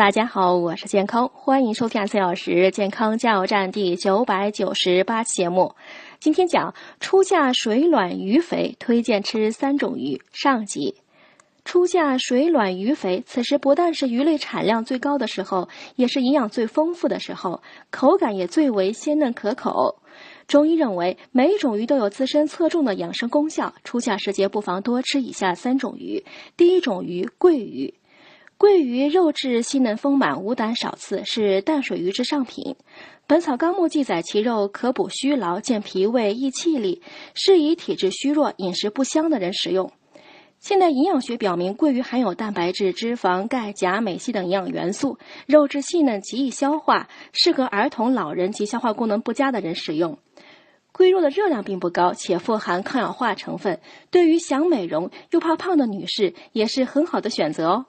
[0.00, 5.74] 大家好，我是健康，欢迎收听四小时健康加油站第九百九十八期节目。
[6.18, 10.22] 今天讲初夏水卵鱼肥，推荐吃三种鱼。
[10.32, 10.94] 上集，
[11.66, 17.60] 初夏水卵鱼肥，此时不但是鱼类产量最高的时候，也是营养最丰富的时候，
[17.90, 20.00] 口感也最为鲜嫩可口。
[20.48, 26.24] 中医认为，每一种鱼都有自身侧重的养生功效，初夏时节不妨多吃以下三种鱼。
[26.56, 27.92] 第一种鱼，桂鱼。
[28.60, 32.62] 桂鱼肉质细嫩丰满，无胆少刺，是淡水鱼之上品。
[33.26, 37.00] 《本草纲目》记载，其肉可补虚劳、健脾胃、益气力，
[37.32, 39.90] 适宜体质虚弱、饮食不香的人食用。
[40.58, 50.18] 现代营养学表明，桂鱼含有蛋白质、脂肪、钙、钾、镁、硒等营养元素，肉质细嫩，极易消化，适合儿童、老人及消化功能不佳的人食用。
[50.92, 57.86] 龟肉的热量并不高，且富含抗氧化成分，对于想美容又怕胖的女士也是很好的选择哦。